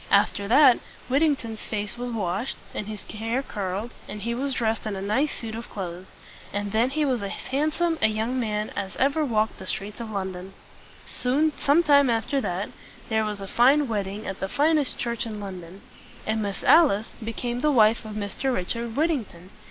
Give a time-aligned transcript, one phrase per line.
[0.09, 0.79] After that,
[1.09, 5.31] Whittington's face was washed, and his hair curled, and he was dressed in a nice
[5.31, 6.07] suit of clothes;
[6.51, 10.09] and then he was as handsome a young man as ever walked the streets of
[10.09, 10.55] London.
[11.05, 12.71] Some time after that,
[13.09, 15.83] there was a fine wedding at the finest church in London;
[16.25, 18.51] and Miss Alice became the wife of Mr.
[18.51, 19.51] Richard Whittington.